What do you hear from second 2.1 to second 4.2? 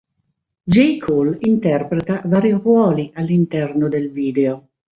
vari ruoli all'interno del